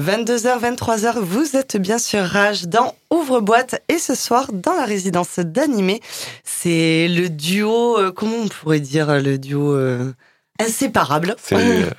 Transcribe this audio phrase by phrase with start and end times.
[0.00, 5.38] 22h, 23h, vous êtes bien sûr Rage dans Ouvre-boîte et ce soir dans la résidence
[5.38, 6.00] d'animé,
[6.44, 10.14] c'est le duo, euh, comment on pourrait dire le duo euh,
[10.62, 11.36] inséparable.
[11.42, 11.90] C'est euh,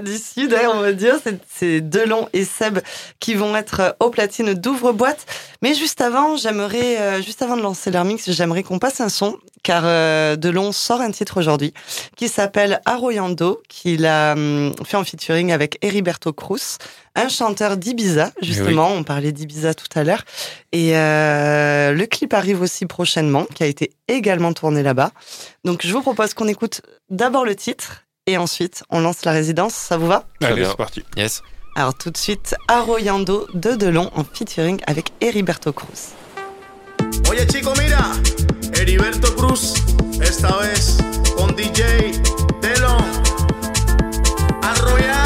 [0.00, 1.16] du Sud, hein, on va dire.
[1.48, 2.80] C'est Delon et Seb
[3.20, 5.26] qui vont être aux platines d'ouvre-boîte.
[5.62, 9.38] Mais juste avant, j'aimerais, juste avant de lancer leur mix, j'aimerais qu'on passe un son
[9.64, 11.74] car euh, Delon sort un titre aujourd'hui
[12.16, 16.78] qui s'appelle Arroyando, qu'il a hum, fait en featuring avec Heriberto Cruz,
[17.14, 18.88] un chanteur d'Ibiza, justement.
[18.92, 20.24] On parlait d'Ibiza tout à l'heure.
[20.72, 25.12] Et euh, le clip arrive aussi prochainement, qui a été également tourné là-bas.
[25.64, 29.74] Donc je vous propose qu'on écoute d'abord le titre et ensuite on lance la résidence.
[29.74, 30.26] Ça vous va?
[30.42, 31.04] Allez, c'est parti.
[31.16, 31.42] Yes.
[31.76, 36.12] Alors tout de suite, Arroyando de Delon en featuring avec Heriberto Cruz.
[37.28, 38.12] Oye chico, mira,
[38.74, 39.74] Heriberto Cruz,
[40.22, 40.98] esta vez
[41.36, 42.12] con DJ
[42.62, 42.98] Delon,
[44.62, 45.23] arrollando,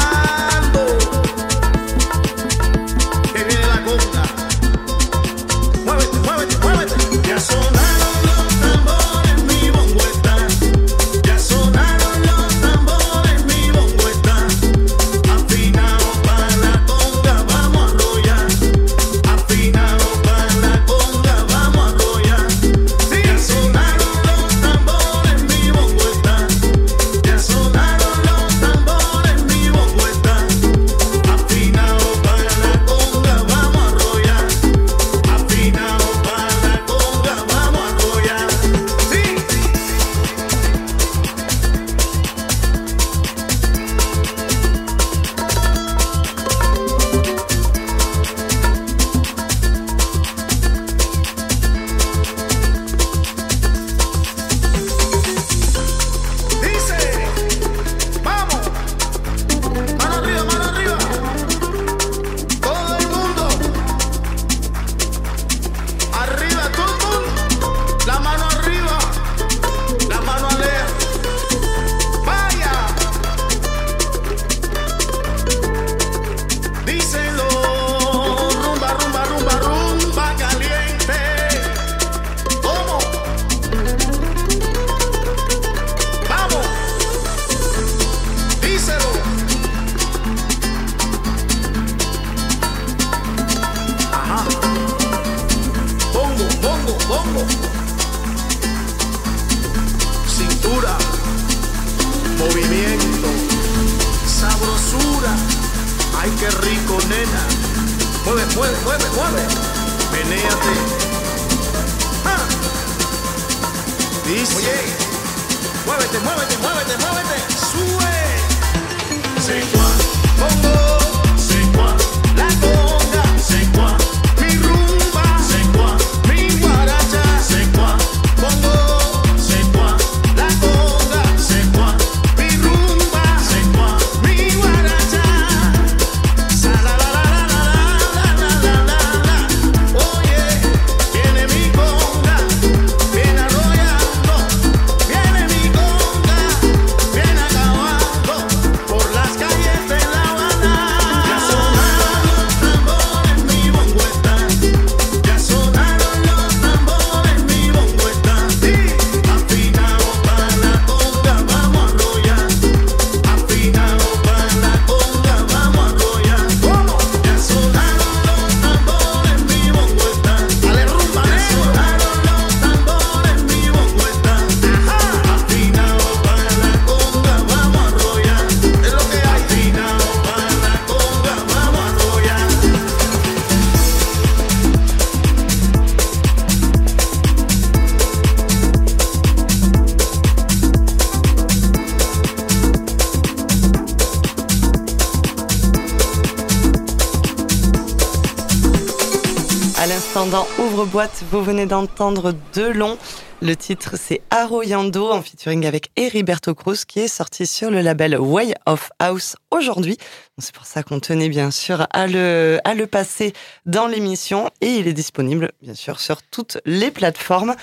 [201.31, 202.97] Vous venez d'entendre Delon.
[203.41, 208.19] Le titre, c'est Arroyando en featuring avec Heriberto Cruz qui est sorti sur le label
[208.19, 209.97] Way of House aujourd'hui.
[210.39, 212.59] C'est pour ça qu'on tenait bien sûr à le,
[212.91, 213.31] passer
[213.65, 217.55] dans l'émission et il est disponible bien sûr sur toutes les plateformes.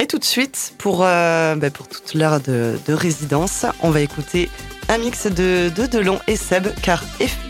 [0.00, 4.50] Et tout de suite, pour, euh, bah, pour toute l'heure de résidence, on va écouter
[4.88, 7.02] un mix de, de Delon et Seb, car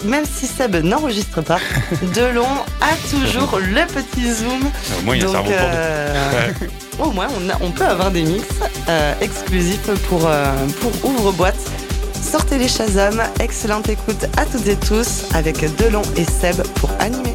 [0.04, 1.58] même si Seb n'enregistre pas,
[2.14, 2.46] Delon
[2.81, 4.70] a toujours le petit zoom.
[4.98, 5.46] Au moins, il y a un Donc,
[7.00, 8.44] au moins, on, a- on peut avoir des mix
[8.88, 11.56] euh, exclusifs pour, euh, pour Ouvre-boîte.
[12.22, 13.20] sortez les Shazam.
[13.40, 17.34] Excellente écoute à toutes et tous avec Delon et Seb pour animer.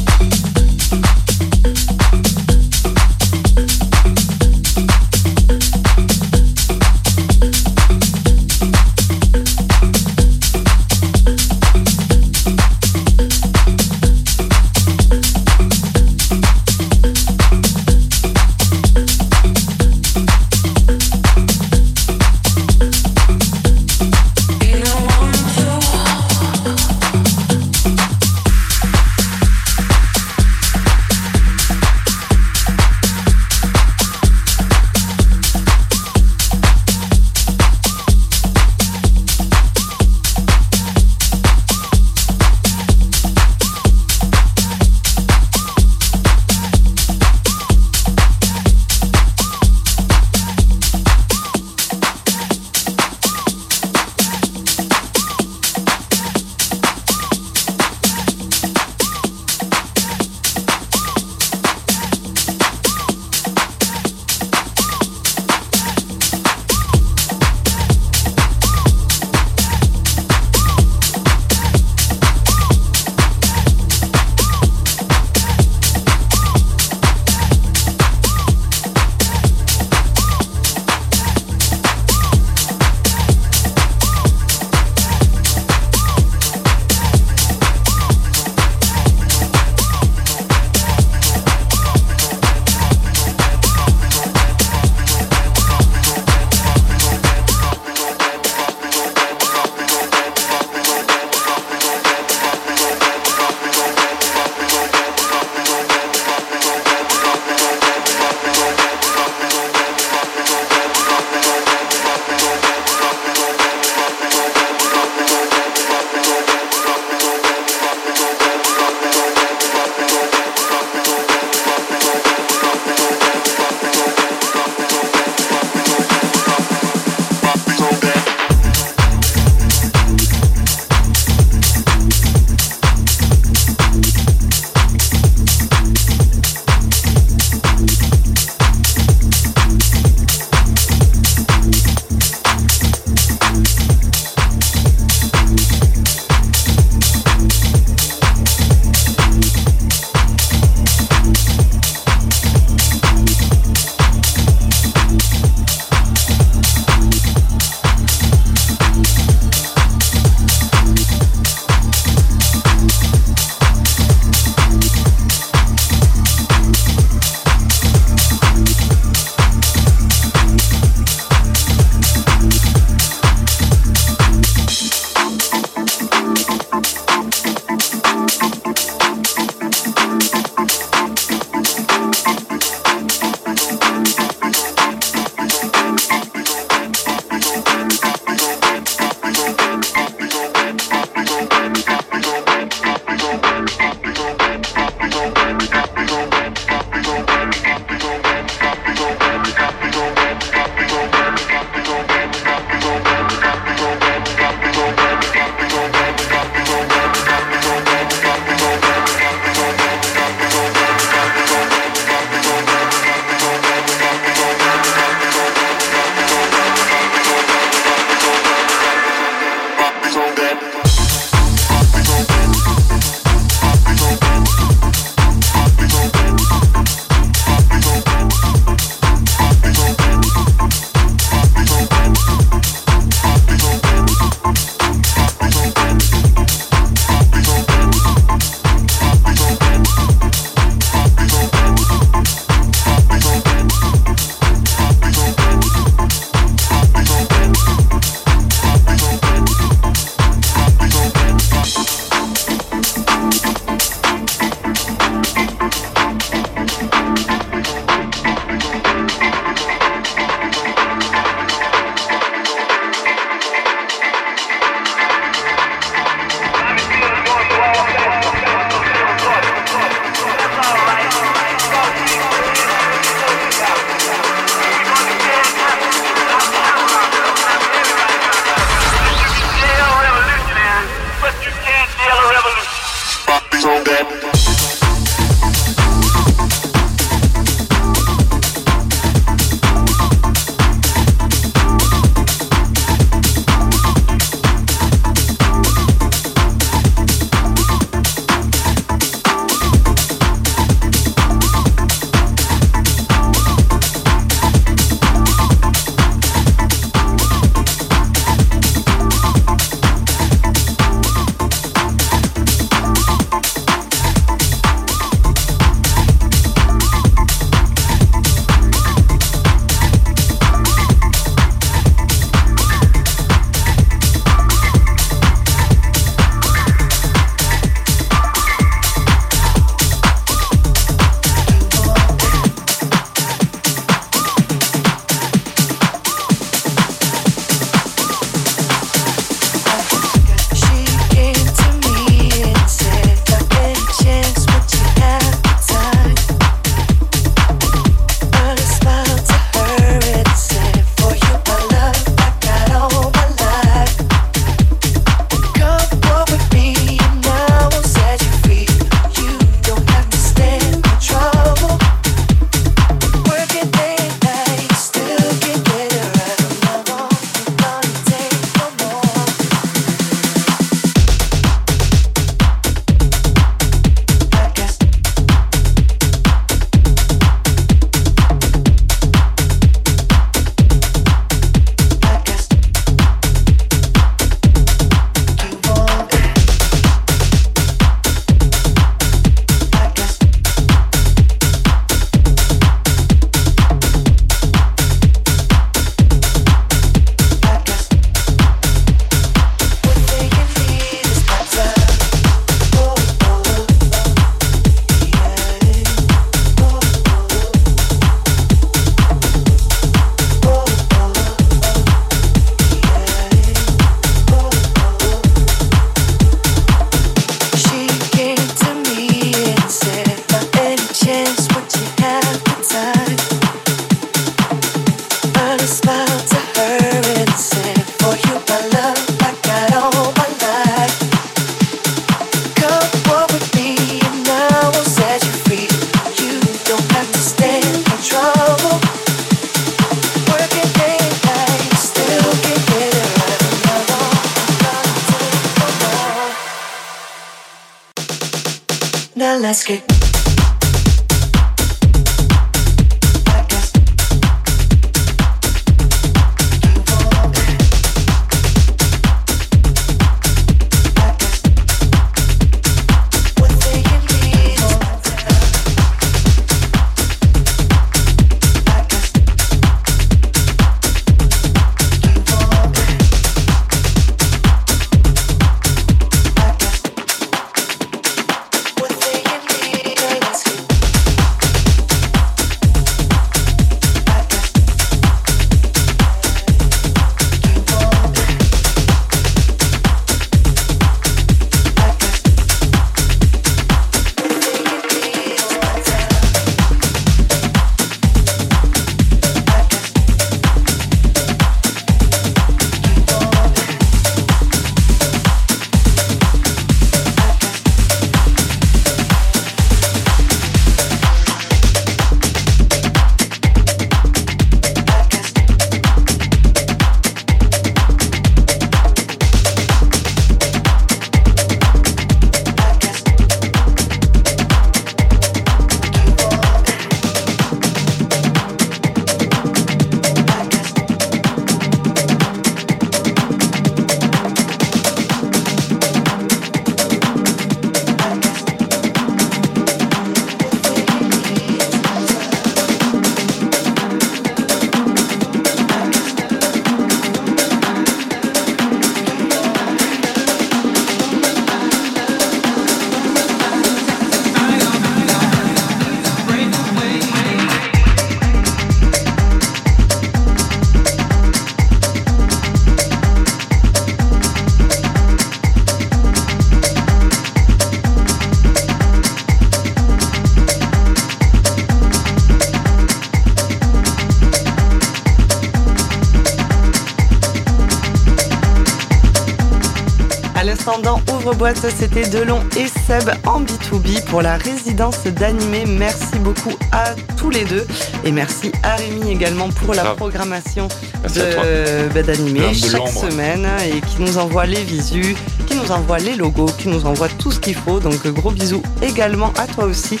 [581.38, 585.64] Boîte, c'était Delon et Seb en B2B pour la résidence d'animé.
[585.68, 587.64] Merci beaucoup à tous les deux.
[588.02, 590.66] Et merci à Rémi également pour la programmation
[591.04, 595.14] bah, d'animé chaque semaine et qui nous envoie les visus,
[595.46, 597.78] qui nous envoie les logos, qui nous envoie tout ce qu'il faut.
[597.78, 600.00] Donc gros bisous également à toi aussi.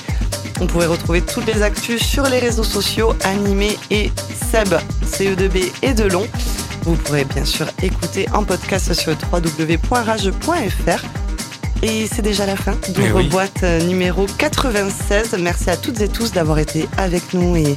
[0.60, 4.10] On pourrait retrouver toutes les actus sur les réseaux sociaux, animé et
[4.50, 4.74] Seb,
[5.06, 6.26] CE2B et Delon.
[6.82, 11.17] Vous pourrez bien sûr écouter en podcast sur www.rage.fr.
[11.82, 15.36] Et c'est déjà la fin d'Ouvre Boîte euh, numéro 96.
[15.40, 17.76] Merci à toutes et tous d'avoir été avec nous et,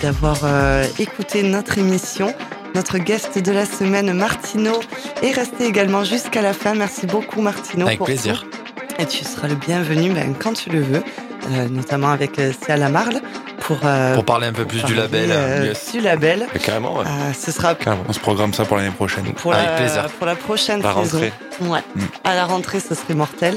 [0.00, 2.34] d'avoir euh, écouté notre émission.
[2.74, 4.80] Notre guest de la semaine, Martino,
[5.22, 6.74] est resté également jusqu'à la fin.
[6.74, 7.86] Merci beaucoup, Martino.
[7.86, 8.46] Avec plaisir.
[8.98, 11.02] Et tu seras le bienvenu ben, quand tu le veux,
[11.50, 13.20] euh, notamment avec Sia Lamarle.
[13.64, 13.78] Pour,
[14.14, 15.30] pour, parler un peu plus du label.
[15.92, 16.46] Du label.
[16.64, 17.04] carrément, ouais.
[17.38, 17.74] ce sera...
[18.08, 19.32] On se programme ça pour l'année prochaine.
[19.34, 20.08] Pour Avec la, plaisir.
[20.18, 21.18] Pour la prochaine la saison.
[21.18, 21.32] Rentrée.
[21.60, 21.82] Ouais.
[21.94, 22.00] Mm.
[22.24, 23.56] À la rentrée, ce serait mortel.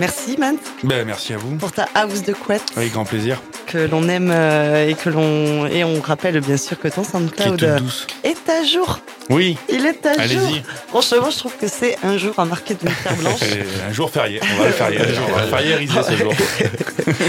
[0.00, 1.56] Merci, Man, Ben, merci à vous.
[1.56, 3.40] pour ta house de couette Avec grand plaisir.
[3.66, 7.10] que l'on aime euh, et que l'on et on rappelle bien sûr que ton est
[7.10, 8.06] SoundCloud toute douce.
[8.22, 9.00] est à jour.
[9.28, 10.22] Oui, Il est à jour.
[10.22, 10.62] allez-y.
[10.88, 13.40] Franchement, je trouve que c'est un jour à marquer d'une pierre blanche.
[13.40, 14.40] C'est un jour férié.
[14.54, 15.00] On va le férier.
[15.28, 16.32] On va le fériériser ce jour.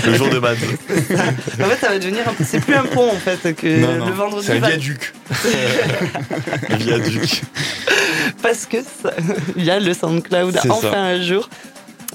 [0.05, 0.57] Le jour de Mad.
[0.59, 2.43] en fait, ça va devenir un peu.
[2.47, 4.45] C'est plus un pont en fait que Non, non, le vendredi.
[4.47, 5.13] C'est un viaduc.
[6.69, 7.41] Viaduc.
[8.41, 9.13] Parce que ça-
[9.55, 10.99] il y a le SoundCloud enfin ça.
[10.99, 11.49] un jour.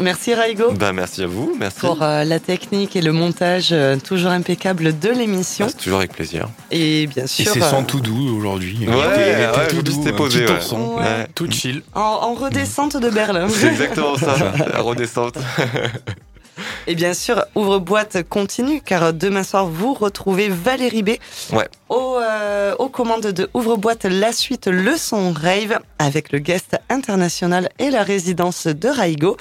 [0.00, 0.72] Merci Raigo.
[0.72, 1.54] Bah, merci à vous.
[1.58, 1.80] Merci.
[1.80, 5.66] pour euh, la technique et le montage euh, toujours impeccable de l'émission.
[5.68, 6.48] Ah, C'est toujours avec plaisir.
[6.72, 8.76] Et bien Et sûr, c'est euh, sans tout doux aujourd'hui.
[8.88, 11.26] Ouais, ouais, tout doux, posé, petit ouais.
[11.34, 11.82] Tout chill.
[11.94, 13.46] en, en redescente de Berlin.
[13.48, 14.34] C'est exactement ça.
[14.72, 15.36] La redescente.
[16.86, 21.10] Et bien sûr, ouvre-boîte continue, car demain soir, vous retrouvez Valérie B.
[21.52, 21.68] Ouais.
[21.88, 27.70] Au, euh, aux commandes de Ouvre-boîte, la suite Le Son Rave, avec le guest international
[27.78, 29.36] et la résidence de Raigo.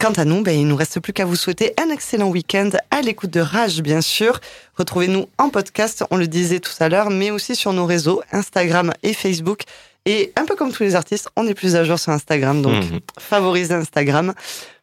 [0.00, 3.02] Quant à nous, ben, il nous reste plus qu'à vous souhaiter un excellent week-end à
[3.02, 4.40] l'écoute de Rage, bien sûr.
[4.76, 8.92] Retrouvez-nous en podcast, on le disait tout à l'heure, mais aussi sur nos réseaux, Instagram
[9.02, 9.60] et Facebook.
[10.06, 12.82] Et un peu comme tous les artistes, on est plus à jour sur Instagram, donc
[12.84, 13.00] Mhm.
[13.18, 14.32] favorisez Instagram.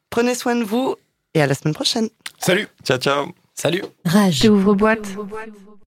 [0.10, 0.96] Prenez soin de vous
[1.34, 2.10] et à la semaine prochaine.
[2.38, 2.68] Salut.
[2.84, 3.28] Ciao, ciao.
[3.56, 4.42] Salut Rage.
[4.44, 5.08] J'ouvre boîte.